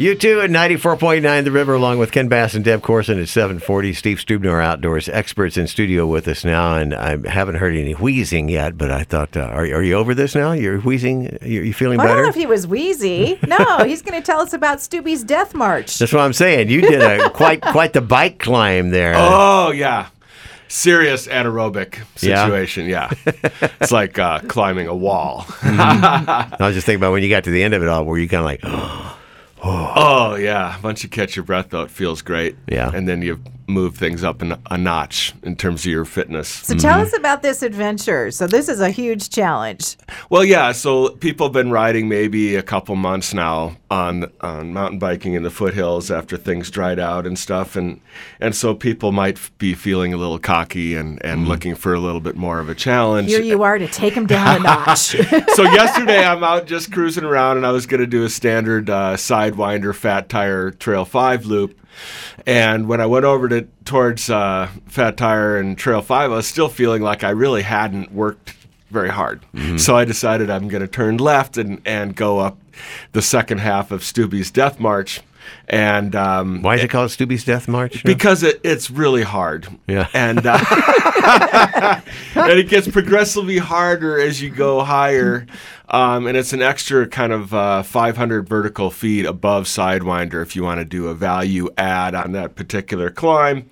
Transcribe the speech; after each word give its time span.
You 0.00 0.14
too 0.14 0.40
at 0.40 0.48
94.9 0.48 1.44
The 1.44 1.50
River, 1.50 1.74
along 1.74 1.98
with 1.98 2.10
Ken 2.10 2.26
Bass 2.26 2.54
and 2.54 2.64
Deb 2.64 2.80
Corson 2.80 3.20
at 3.20 3.28
740. 3.28 3.92
Steve 3.92 4.16
Stubner, 4.16 4.64
outdoors 4.64 5.10
experts 5.10 5.58
in 5.58 5.66
studio 5.66 6.06
with 6.06 6.26
us 6.26 6.42
now, 6.42 6.74
and 6.76 6.94
I 6.94 7.18
haven't 7.28 7.56
heard 7.56 7.76
any 7.76 7.92
wheezing 7.92 8.48
yet, 8.48 8.78
but 8.78 8.90
I 8.90 9.02
thought, 9.02 9.36
uh, 9.36 9.40
are, 9.40 9.60
are 9.60 9.82
you 9.82 9.92
over 9.92 10.14
this 10.14 10.34
now? 10.34 10.52
You're 10.52 10.80
wheezing? 10.80 11.36
You're, 11.42 11.64
you 11.64 11.74
feeling 11.74 12.00
I 12.00 12.06
don't 12.06 12.22
know 12.22 12.30
if 12.30 12.34
he 12.34 12.46
was 12.46 12.66
wheezy. 12.66 13.38
No, 13.46 13.58
he's 13.84 14.00
going 14.00 14.18
to 14.18 14.24
tell 14.24 14.40
us 14.40 14.54
about 14.54 14.80
Stubby's 14.80 15.22
death 15.22 15.52
march. 15.52 15.98
That's 15.98 16.14
what 16.14 16.22
I'm 16.22 16.32
saying. 16.32 16.70
You 16.70 16.80
did 16.80 17.02
a 17.02 17.28
quite 17.34 17.60
quite 17.60 17.92
the 17.92 18.00
bike 18.00 18.38
climb 18.38 18.88
there. 18.92 19.12
Oh 19.18 19.70
yeah, 19.70 20.08
serious 20.68 21.26
anaerobic 21.26 21.98
situation. 22.16 22.86
Yeah, 22.86 23.10
it's 23.26 23.92
like 23.92 24.18
uh, 24.18 24.38
climbing 24.48 24.86
a 24.86 24.96
wall. 24.96 25.44
I 25.60 26.56
was 26.58 26.74
just 26.74 26.86
thinking 26.86 27.02
about 27.02 27.12
when 27.12 27.22
you 27.22 27.28
got 27.28 27.44
to 27.44 27.50
the 27.50 27.62
end 27.62 27.74
of 27.74 27.82
it 27.82 27.88
all, 27.90 28.06
were 28.06 28.18
you 28.18 28.30
kind 28.30 28.40
of 28.40 28.46
like, 28.46 28.62
Oh 29.62 30.36
yeah, 30.36 30.78
once 30.82 31.02
you 31.02 31.08
catch 31.08 31.36
your 31.36 31.44
breath 31.44 31.70
though, 31.70 31.82
it 31.82 31.90
feels 31.90 32.22
great. 32.22 32.56
Yeah. 32.68 32.90
and 32.94 33.08
then 33.08 33.22
you 33.22 33.40
move 33.70 33.96
things 33.96 34.22
up 34.24 34.42
an, 34.42 34.60
a 34.70 34.76
notch 34.76 35.34
in 35.42 35.56
terms 35.56 35.80
of 35.82 35.86
your 35.86 36.04
fitness. 36.04 36.48
So 36.48 36.74
tell 36.74 37.00
us 37.00 37.16
about 37.16 37.42
this 37.42 37.62
adventure. 37.62 38.30
So 38.30 38.46
this 38.46 38.68
is 38.68 38.80
a 38.80 38.90
huge 38.90 39.30
challenge. 39.30 39.96
Well, 40.28 40.44
yeah. 40.44 40.72
So 40.72 41.10
people 41.10 41.46
have 41.46 41.52
been 41.52 41.70
riding 41.70 42.08
maybe 42.08 42.56
a 42.56 42.62
couple 42.62 42.96
months 42.96 43.32
now 43.32 43.76
on 43.90 44.30
on 44.40 44.72
mountain 44.72 44.98
biking 44.98 45.34
in 45.34 45.42
the 45.42 45.50
foothills 45.50 46.10
after 46.10 46.36
things 46.36 46.70
dried 46.70 46.98
out 46.98 47.26
and 47.26 47.38
stuff, 47.38 47.76
and 47.76 48.00
and 48.40 48.54
so 48.54 48.74
people 48.74 49.12
might 49.12 49.38
be 49.58 49.74
feeling 49.74 50.12
a 50.12 50.16
little 50.16 50.38
cocky 50.38 50.94
and 50.94 51.24
and 51.24 51.48
looking 51.48 51.74
for 51.74 51.94
a 51.94 52.00
little 52.00 52.20
bit 52.20 52.36
more 52.36 52.60
of 52.60 52.68
a 52.68 52.74
challenge. 52.74 53.28
Here 53.28 53.40
you 53.40 53.62
are 53.62 53.78
to 53.78 53.88
take 53.88 54.14
him 54.14 54.26
down 54.26 54.60
a 54.60 54.62
notch. 54.64 55.16
so 55.54 55.62
yesterday 55.62 56.24
I'm 56.24 56.44
out 56.44 56.66
just 56.66 56.92
cruising 56.92 57.24
around 57.24 57.56
and 57.56 57.66
I 57.66 57.72
was 57.72 57.86
going 57.86 58.00
to 58.00 58.06
do 58.06 58.24
a 58.24 58.28
standard 58.28 58.90
uh, 58.90 59.16
sidewinder 59.16 59.94
fat 59.94 60.28
tire 60.28 60.70
trail 60.70 61.04
5 61.04 61.46
loop 61.46 61.76
and 62.46 62.88
when 62.88 63.00
I 63.00 63.06
went 63.06 63.24
over 63.24 63.48
to 63.48 63.59
towards 63.84 64.28
uh, 64.30 64.68
fat 64.86 65.16
tire 65.16 65.56
and 65.56 65.76
trail 65.78 66.02
5 66.02 66.30
I 66.30 66.34
was 66.34 66.46
still 66.46 66.68
feeling 66.68 67.02
like 67.02 67.24
I 67.24 67.30
really 67.30 67.62
hadn't 67.62 68.12
worked 68.12 68.54
very 68.90 69.10
hard. 69.10 69.44
So 69.78 69.96
I 69.96 70.04
decided 70.04 70.50
I'm 70.50 70.68
going 70.68 70.80
to 70.82 70.88
turn 70.88 71.16
left 71.18 71.56
and, 71.56 71.80
and 71.84 72.16
go 72.16 72.38
up 72.40 72.58
the 73.12 73.22
second 73.22 73.58
half 73.58 73.90
of 73.92 74.02
Stubby's 74.02 74.50
Death 74.50 74.80
March 74.80 75.20
and 75.68 76.14
um, 76.14 76.62
why 76.62 76.76
is 76.76 76.84
it 76.84 76.88
called 76.88 77.10
Stubby's 77.10 77.44
Death 77.44 77.68
March? 77.68 78.04
because 78.04 78.42
it, 78.42 78.60
it's 78.62 78.90
really 78.90 79.22
hard. 79.22 79.68
Yeah. 79.86 80.08
And 80.12 80.40
uh, 80.44 80.58
and 82.34 82.58
it 82.58 82.68
gets 82.68 82.88
progressively 82.88 83.58
harder 83.58 84.18
as 84.20 84.40
you 84.40 84.50
go 84.50 84.82
higher. 84.82 85.46
Um, 85.88 86.26
and 86.28 86.36
it's 86.36 86.52
an 86.52 86.62
extra 86.62 87.08
kind 87.08 87.32
of 87.32 87.52
uh, 87.52 87.82
500 87.82 88.48
vertical 88.48 88.90
feet 88.90 89.26
above 89.26 89.64
Sidewinder 89.64 90.40
if 90.40 90.54
you 90.54 90.62
want 90.62 90.78
to 90.78 90.84
do 90.84 91.08
a 91.08 91.14
value 91.14 91.68
add 91.76 92.14
on 92.14 92.32
that 92.32 92.54
particular 92.54 93.10
climb. 93.10 93.68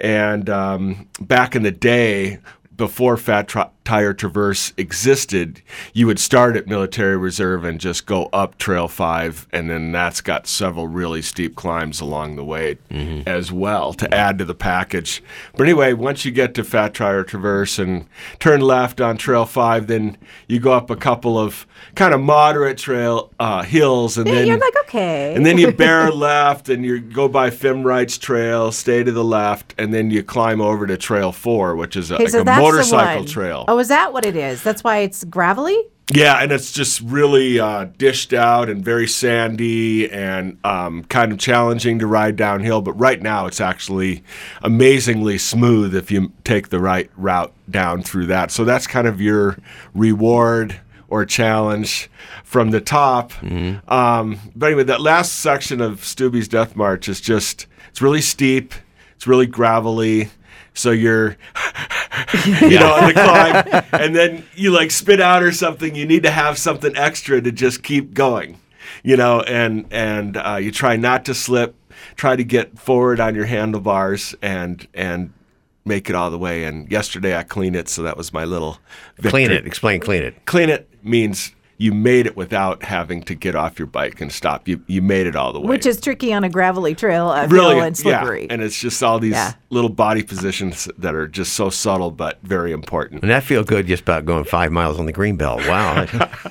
And 0.00 0.48
um, 0.48 1.08
back 1.20 1.54
in 1.54 1.62
the 1.62 1.70
day, 1.70 2.38
before 2.80 3.18
Fat 3.18 3.46
Tri- 3.46 3.68
Tire 3.90 4.14
Traverse 4.14 4.72
existed, 4.76 5.62
you 5.92 6.06
would 6.06 6.20
start 6.20 6.54
at 6.54 6.68
Military 6.68 7.16
Reserve 7.16 7.64
and 7.64 7.80
just 7.80 8.06
go 8.06 8.26
up 8.32 8.56
Trail 8.56 8.86
5, 8.86 9.48
and 9.52 9.68
then 9.68 9.90
that's 9.90 10.20
got 10.20 10.46
several 10.46 10.86
really 10.86 11.22
steep 11.22 11.56
climbs 11.56 12.00
along 12.00 12.36
the 12.36 12.44
way 12.44 12.78
as 13.26 13.50
well 13.50 13.92
to 13.94 14.14
add 14.14 14.38
to 14.38 14.44
the 14.44 14.54
package. 14.54 15.24
But 15.56 15.64
anyway, 15.64 15.92
once 15.92 16.24
you 16.24 16.30
get 16.30 16.54
to 16.54 16.62
Fat 16.62 16.94
Tire 16.94 17.24
Traverse 17.24 17.80
and 17.80 18.06
turn 18.38 18.60
left 18.60 19.00
on 19.00 19.16
Trail 19.16 19.44
5, 19.44 19.88
then 19.88 20.16
you 20.46 20.60
go 20.60 20.70
up 20.72 20.88
a 20.88 20.94
couple 20.96 21.36
of 21.36 21.66
kind 21.96 22.14
of 22.14 22.20
moderate 22.20 22.78
trail 22.78 23.32
uh, 23.40 23.62
hills, 23.62 24.16
and 24.16 24.26
then 24.28 24.46
You're 24.46 24.58
like, 24.58 24.76
okay. 24.84 25.34
and 25.34 25.44
then 25.44 25.58
you 25.58 25.72
bear 25.84 26.12
left 26.12 26.68
and 26.68 26.84
you 26.84 27.00
go 27.00 27.26
by 27.26 27.50
Femrite's 27.50 28.18
Trail, 28.18 28.70
stay 28.70 29.02
to 29.02 29.10
the 29.10 29.24
left, 29.24 29.74
and 29.78 29.92
then 29.92 30.12
you 30.12 30.22
climb 30.22 30.60
over 30.60 30.86
to 30.86 30.96
Trail 30.96 31.32
4, 31.32 31.74
which 31.74 31.96
is 31.96 32.12
a, 32.12 32.14
Okay, 32.14 32.24
like 32.24 32.32
so 32.32 32.40
a 32.42 32.44
motorcycle 32.44 33.24
trail. 33.24 33.64
Oh, 33.66 33.79
is 33.80 33.88
that 33.88 34.12
what 34.12 34.24
it 34.24 34.36
is? 34.36 34.62
That's 34.62 34.84
why 34.84 34.98
it's 34.98 35.24
gravelly? 35.24 35.82
Yeah, 36.12 36.42
and 36.42 36.50
it's 36.50 36.72
just 36.72 37.00
really 37.02 37.60
uh, 37.60 37.86
dished 37.96 38.32
out 38.32 38.68
and 38.68 38.84
very 38.84 39.06
sandy 39.06 40.10
and 40.10 40.58
um, 40.64 41.04
kind 41.04 41.30
of 41.30 41.38
challenging 41.38 42.00
to 42.00 42.06
ride 42.06 42.34
downhill. 42.34 42.80
But 42.82 42.94
right 42.94 43.22
now, 43.22 43.46
it's 43.46 43.60
actually 43.60 44.24
amazingly 44.62 45.38
smooth 45.38 45.94
if 45.94 46.10
you 46.10 46.32
take 46.42 46.70
the 46.70 46.80
right 46.80 47.08
route 47.16 47.52
down 47.70 48.02
through 48.02 48.26
that. 48.26 48.50
So 48.50 48.64
that's 48.64 48.88
kind 48.88 49.06
of 49.06 49.20
your 49.20 49.56
reward 49.94 50.80
or 51.08 51.24
challenge 51.24 52.10
from 52.42 52.70
the 52.70 52.80
top. 52.80 53.32
Um, 53.88 54.38
but 54.56 54.66
anyway, 54.66 54.84
that 54.84 55.00
last 55.00 55.34
section 55.34 55.80
of 55.80 56.04
Stubby's 56.04 56.48
Death 56.48 56.74
March 56.74 57.08
is 57.08 57.20
just, 57.20 57.66
it's 57.88 58.02
really 58.02 58.20
steep, 58.20 58.74
it's 59.14 59.28
really 59.28 59.46
gravelly. 59.46 60.30
So 60.74 60.92
you're, 60.92 61.36
you 62.44 62.78
know, 62.78 62.92
on 62.92 63.08
the 63.08 63.14
climb, 63.14 63.84
and 63.92 64.14
then 64.14 64.44
you 64.54 64.70
like 64.70 64.90
spit 64.90 65.20
out 65.20 65.42
or 65.42 65.52
something. 65.52 65.94
You 65.94 66.06
need 66.06 66.22
to 66.22 66.30
have 66.30 66.58
something 66.58 66.96
extra 66.96 67.40
to 67.40 67.52
just 67.52 67.82
keep 67.82 68.14
going, 68.14 68.58
you 69.02 69.16
know, 69.16 69.40
and 69.40 69.86
and 69.90 70.36
uh, 70.36 70.58
you 70.60 70.70
try 70.70 70.96
not 70.96 71.24
to 71.26 71.34
slip, 71.34 71.74
try 72.16 72.36
to 72.36 72.44
get 72.44 72.78
forward 72.78 73.20
on 73.20 73.34
your 73.34 73.46
handlebars, 73.46 74.34
and 74.42 74.86
and 74.94 75.32
make 75.84 76.08
it 76.08 76.14
all 76.14 76.30
the 76.30 76.38
way. 76.38 76.64
And 76.64 76.90
yesterday 76.90 77.36
I 77.36 77.42
cleaned 77.42 77.76
it, 77.76 77.88
so 77.88 78.02
that 78.02 78.16
was 78.16 78.32
my 78.32 78.44
little 78.44 78.78
victory. 79.16 79.30
Clean 79.30 79.50
it. 79.50 79.66
Explain 79.66 80.00
clean 80.00 80.22
it. 80.22 80.44
Clean 80.46 80.68
it 80.68 80.88
means 81.02 81.54
you 81.80 81.94
made 81.94 82.26
it 82.26 82.36
without 82.36 82.82
having 82.82 83.22
to 83.22 83.34
get 83.34 83.54
off 83.54 83.78
your 83.78 83.86
bike 83.86 84.20
and 84.20 84.30
stop. 84.30 84.68
You 84.68 84.82
you 84.86 85.00
made 85.00 85.26
it 85.26 85.34
all 85.34 85.50
the 85.50 85.60
way. 85.60 85.66
Which 85.68 85.86
is 85.86 85.98
tricky 85.98 86.30
on 86.30 86.44
a 86.44 86.50
gravelly 86.50 86.94
trail, 86.94 87.28
uh, 87.28 87.46
really 87.46 87.78
and 87.80 87.96
slippery. 87.96 88.42
Yeah, 88.42 88.48
and 88.50 88.62
it's 88.62 88.78
just 88.78 89.02
all 89.02 89.18
these 89.18 89.32
Yeah. 89.32 89.54
little 89.70 89.88
body 89.88 90.22
positions 90.22 90.90
that 90.98 91.14
are 91.14 91.26
just 91.26 91.54
so 91.54 91.70
subtle 91.70 92.10
but 92.10 92.38
very 92.42 92.72
important. 92.72 93.22
And 93.22 93.30
that 93.30 93.44
feel 93.44 93.64
good 93.64 93.86
just 93.86 94.02
about 94.02 94.26
going 94.26 94.44
five 94.44 94.70
miles 94.70 94.98
on 94.98 95.06
the 95.06 95.12
green 95.12 95.36
belt. 95.36 95.66
Wow. 95.66 96.04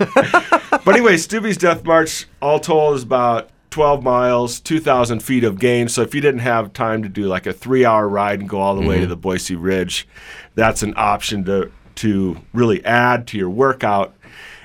but 0.84 0.88
anyway, 0.88 1.16
Stubby's 1.18 1.58
Death 1.58 1.84
March, 1.86 2.26
all 2.42 2.60
told, 2.60 2.96
is 2.96 3.04
about 3.04 3.52
12 3.70 4.02
miles, 4.02 4.60
2,000 4.60 5.22
feet 5.22 5.44
of 5.44 5.60
gain. 5.60 5.88
So 5.90 6.02
if 6.02 6.16
you 6.16 6.22
didn't 6.22 6.40
have 6.42 6.74
time 6.74 7.04
to 7.04 7.10
do 7.10 7.26
like 7.26 7.46
a 7.46 7.54
three 7.54 7.86
hour 7.86 8.10
ride 8.10 8.40
and 8.40 8.50
go 8.50 8.60
all 8.60 8.76
the 8.76 8.82
way 8.88 9.00
to 9.00 9.06
the 9.06 9.16
Boise 9.16 9.56
Ridge, 9.56 10.08
that's 10.56 10.82
an 10.82 10.96
option 10.98 11.44
to, 11.46 11.72
to 11.96 12.38
really 12.52 12.84
add 12.84 13.28
to 13.28 13.38
your 13.38 13.52
workout. 13.52 14.16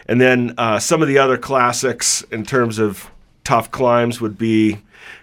And 0.06 0.20
then 0.20 0.54
uh, 0.58 0.78
some 0.78 1.02
of 1.02 1.08
the 1.08 1.18
other 1.18 1.38
classics 1.38 2.22
in 2.30 2.44
terms 2.44 2.78
of 2.78 3.10
tough 3.42 3.70
climbs 3.70 4.20
would 4.20 4.38
be 4.38 4.78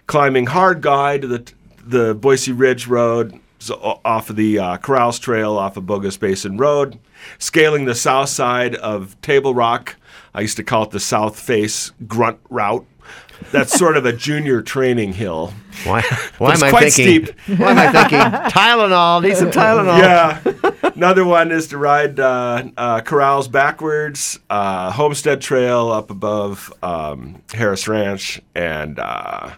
climbing 0.08 0.48
Hard 0.48 0.82
to 0.82 1.28
the, 1.28 1.54
the 1.84 2.14
Boise 2.14 2.52
Ridge 2.52 2.88
Road, 2.88 3.40
off 3.70 4.30
of 4.30 4.36
the 4.36 4.58
uh, 4.58 4.78
Corrals 4.78 5.20
Trail, 5.20 5.58
off 5.58 5.78
of 5.78 5.86
Bogus 5.86 6.18
Basin 6.18 6.58
Road, 6.58 6.98
scaling 7.38 7.86
the 7.86 7.96
south 7.96 8.30
side 8.30 8.76
of 8.76 9.20
Table 9.22 9.54
Rock. 9.54 9.98
I 10.34 10.42
used 10.42 10.58
to 10.58 10.64
call 10.64 10.84
it 10.84 10.92
the 10.92 11.00
South 11.00 11.40
Face 11.40 11.92
Grunt 12.08 12.40
Route. 12.50 12.86
That's 13.52 13.78
sort 13.78 13.98
of 13.98 14.06
a 14.06 14.14
junior 14.14 14.62
training 14.62 15.14
hill. 15.14 15.54
Why, 15.84 16.02
why 16.38 16.54
am 16.54 16.64
I 16.64 16.70
quite 16.70 16.94
thinking? 16.94 17.36
Why 17.58 17.72
am 17.72 17.78
I 17.80 17.92
thinking 17.92 18.20
Tylenol? 18.52 19.24
Need 19.24 19.38
some 19.38 19.52
Tylenol. 19.52 19.98
Yeah. 19.98 20.92
Another 20.96 21.26
one 21.26 21.52
is 21.52 21.68
to 21.70 21.78
ride 21.78 22.20
uh, 22.20 22.66
uh, 22.78 23.02
corrals 23.02 23.48
backwards, 23.48 24.40
uh, 24.50 24.92
Homestead 24.92 25.42
Trail 25.42 25.90
up 25.92 26.12
above 26.12 26.72
um, 26.84 27.42
Harris 27.54 27.88
Ranch, 27.88 28.42
and 28.54 29.00
uh, 29.00 29.52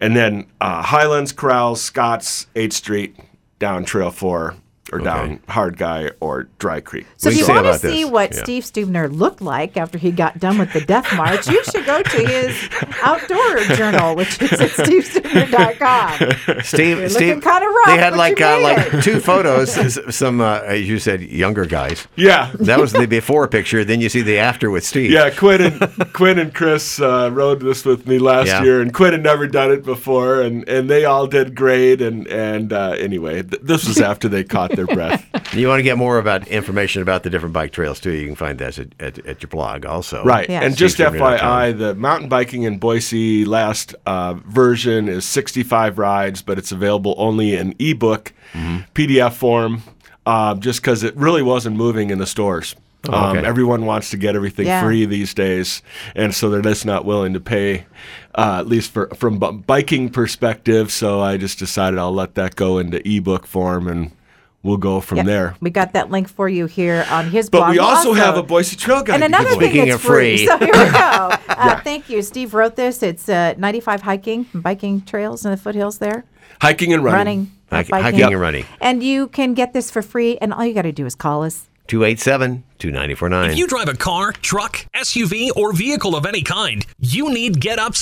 and 0.00 0.16
then 0.16 0.46
uh, 0.60 0.82
Highlands, 0.82 1.32
Corrals, 1.32 1.82
Scotts, 1.82 2.46
8th 2.54 2.72
Street, 2.74 3.16
down 3.58 3.84
Trail 3.84 4.10
4, 4.12 4.54
or 4.92 4.98
down 5.00 5.40
Hard 5.48 5.76
Guy 5.76 6.10
or 6.20 6.44
Dry 6.58 6.80
Creek. 6.80 7.06
So 7.16 7.28
We 7.30 7.34
if 7.34 7.40
you 7.40 7.46
want 7.54 7.64
to 7.64 7.70
about 7.70 7.80
this. 7.82 7.92
see 7.92 8.04
what 8.04 8.32
Yeah. 8.34 8.42
Steve 8.42 8.62
Stubner 8.64 9.10
looked 9.14 9.40
like 9.42 9.76
after 9.76 9.98
he 9.98 10.10
got 10.10 10.38
done 10.38 10.58
with 10.58 10.72
the 10.72 10.80
Death 10.80 11.14
March, 11.16 11.46
you 11.48 11.62
should 11.64 11.84
go 11.86 12.02
to 12.02 12.16
his 12.26 12.68
outdoor 13.02 13.58
journal, 13.76 14.14
which 14.16 14.40
is 14.40 14.52
at 14.52 14.70
stevestubner.com. 14.70 16.62
Steve, 16.62 16.98
You're 16.98 17.08
Steve, 17.08 17.42
kinda 17.42 17.66
rough, 17.66 17.86
they 17.86 17.96
had 17.98 18.16
like 18.16 18.40
uh, 18.40 18.60
like 18.62 19.02
two 19.02 19.20
photos. 19.20 19.98
Some, 20.14 20.40
uh, 20.40 20.60
as 20.64 20.88
you 20.88 20.98
said, 20.98 21.22
younger 21.22 21.64
guys. 21.66 22.06
Yeah. 22.16 22.50
That 22.60 22.78
was 22.80 22.92
the 22.92 23.06
before 23.06 23.48
picture. 23.48 23.84
Then 23.84 24.00
you 24.00 24.08
see 24.08 24.22
the 24.22 24.38
after 24.38 24.70
with 24.70 24.84
Steve. 24.84 25.10
Yeah, 25.10 25.30
Quinn 25.30 25.60
and 25.62 26.12
Quinn 26.12 26.38
and 26.38 26.54
Chris 26.54 27.00
uh, 27.00 27.30
rode 27.32 27.60
this 27.60 27.84
with 27.84 28.06
me 28.06 28.18
last 28.18 28.46
Yeah. 28.48 28.62
year, 28.62 28.80
and 28.80 28.92
Quinn 28.92 29.12
had 29.12 29.22
never 29.22 29.46
done 29.46 29.70
it 29.72 29.84
before, 29.84 30.40
and, 30.42 30.68
and 30.68 30.88
they 30.90 31.04
all 31.04 31.26
did 31.26 31.54
great. 31.54 32.00
And 32.00 32.26
and 32.28 32.72
uh, 32.72 32.90
anyway, 32.98 33.42
th- 33.42 33.62
this 33.62 33.86
was 33.86 34.00
after 34.00 34.28
they 34.28 34.44
caught 34.44 34.72
their 34.78 34.86
breath. 34.86 35.26
You 35.54 35.66
want 35.66 35.78
to 35.78 35.82
get 35.82 35.96
more 35.96 36.18
about 36.18 36.46
information 36.48 37.00
about 37.00 37.22
the 37.22 37.30
different 37.30 37.54
bike 37.54 37.72
trails 37.72 38.00
too? 38.00 38.12
You 38.12 38.26
can 38.26 38.36
find 38.36 38.58
that 38.58 38.78
at, 38.78 38.88
at, 39.00 39.18
at 39.26 39.42
your 39.42 39.48
blog 39.48 39.86
also. 39.86 40.22
Right. 40.24 40.46
Yeah. 40.48 40.60
And 40.60 40.76
just 40.76 40.98
SteveStubner.com. 40.98 41.38
FYI, 41.40 41.78
the 41.78 41.94
mountain 41.94 42.28
biking 42.28 42.64
in 42.64 42.78
Boise 42.78 43.46
last 43.46 43.94
uh, 44.04 44.34
version 44.46 45.08
is 45.08 45.24
65 45.24 45.98
rides, 45.98 46.42
but 46.42 46.58
it's 46.58 46.70
available 46.70 47.14
only 47.18 47.54
in 47.56 47.74
ebook, 47.78 48.32
Mm-hmm. 48.52 48.78
PDF 48.94 49.32
form, 49.34 49.82
uh, 50.26 50.54
just 50.56 50.80
because 50.82 51.02
it 51.02 51.14
really 51.16 51.42
wasn't 51.42 51.76
moving 51.76 52.10
in 52.10 52.18
the 52.18 52.26
stores. 52.26 52.74
Um, 53.08 53.14
Oh, 53.14 53.30
okay. 53.30 53.46
everyone 53.46 53.86
wants 53.86 54.10
to 54.10 54.16
get 54.18 54.34
everything 54.36 54.66
Yeah. 54.66 54.82
free 54.82 55.04
these 55.06 55.32
days, 55.34 55.82
and 56.14 56.34
so 56.34 56.50
they're 56.50 56.60
just 56.62 56.84
not 56.84 57.04
willing 57.04 57.32
to 57.34 57.40
pay, 57.40 57.86
uh, 58.34 58.56
at 58.60 58.66
least 58.66 58.90
for 58.92 59.08
from 59.14 59.38
b- 59.38 59.52
biking 59.66 60.10
perspective. 60.10 60.90
So 60.92 61.20
I 61.20 61.36
just 61.38 61.58
decided 61.58 61.98
I'll 61.98 62.12
let 62.14 62.34
that 62.34 62.56
go 62.56 62.78
into 62.78 63.00
ebook 63.08 63.46
form, 63.46 63.86
and 63.88 64.10
we'll 64.68 64.76
go 64.76 65.00
from 65.00 65.18
Yeah, 65.18 65.24
there. 65.24 65.56
We 65.60 65.70
got 65.70 65.94
that 65.94 66.10
link 66.10 66.28
for 66.28 66.48
you 66.48 66.66
here 66.66 67.04
on 67.10 67.30
his 67.30 67.50
But 67.50 67.58
blog. 67.58 67.70
we 67.70 67.78
We'll 67.78 67.86
also 67.88 68.12
have 68.12 68.36
a 68.36 68.42
Boise 68.42 68.76
Trail 68.76 69.02
guide. 69.02 69.14
And 69.16 69.24
another 69.24 69.50
away. 69.50 69.58
thing 69.58 69.70
Speaking 69.70 69.88
that's 69.88 69.94
of 70.04 70.08
free. 70.08 70.46
So 70.46 70.58
here 70.58 70.66
we 70.68 70.90
go. 70.92 71.30
Uh, 71.58 71.80
Thank 71.80 72.08
you. 72.08 72.22
Steve 72.22 72.54
wrote 72.54 72.76
this. 72.76 73.02
It's 73.02 73.28
uh, 73.28 73.54
95 73.58 74.02
hiking 74.02 74.46
and 74.52 74.62
biking 74.62 75.00
trails 75.02 75.44
in 75.44 75.50
the 75.50 75.56
foothills 75.56 75.98
there. 75.98 76.24
hiking 76.62 76.92
and 76.92 77.02
running. 77.02 77.18
Running. 77.18 77.52
not 77.72 77.76
Hiking- 77.78 77.90
biking. 77.90 78.04
hiking 78.20 78.32
and 78.34 78.40
running. 78.40 78.64
And 78.80 79.02
you 79.02 79.26
can 79.26 79.54
get 79.54 79.72
this 79.72 79.90
for 79.90 80.00
free. 80.02 80.38
And 80.38 80.54
all 80.54 80.64
you 80.64 80.72
got 80.74 80.82
to 80.82 80.92
do 80.92 81.04
is 81.04 81.16
call 81.16 81.42
us. 81.42 81.64
287 81.88 82.62
2949. 82.78 83.50
If 83.50 83.56
you 83.58 83.66
drive 83.66 83.88
a 83.88 83.94
car, 83.94 84.32
truck, 84.32 84.86
SUV, 84.94 85.48
or 85.56 85.72
vehicle 85.72 86.14
of 86.14 86.26
any 86.26 86.42
kind, 86.42 86.84
you 87.00 87.30
need 87.32 87.60
Get 87.60 87.78
Up 87.78 87.94